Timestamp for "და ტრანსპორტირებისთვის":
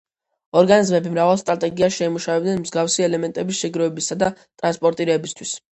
4.25-5.59